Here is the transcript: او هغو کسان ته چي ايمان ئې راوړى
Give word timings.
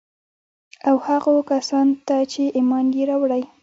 او 0.87 0.95
هغو 1.07 1.35
کسان 1.51 1.87
ته 2.07 2.17
چي 2.31 2.43
ايمان 2.57 2.85
ئې 2.97 3.03
راوړى 3.09 3.43